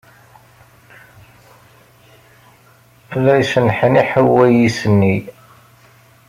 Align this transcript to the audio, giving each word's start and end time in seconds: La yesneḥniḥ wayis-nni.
La 3.23 3.33
yesneḥniḥ 3.39 4.09
wayis-nni. 4.33 5.17